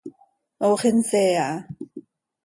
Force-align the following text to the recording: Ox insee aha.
Ox 0.69 0.81
insee 0.89 1.33
aha. 1.45 1.57